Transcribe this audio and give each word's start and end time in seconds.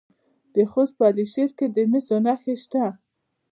د 0.53 0.55
خوست 0.71 0.93
په 0.97 1.03
علي 1.09 1.25
شیر 1.33 1.49
کې 1.57 1.67
د 1.75 1.77
مسو 1.91 2.17
نښې 2.25 2.53
شته. 2.63 2.85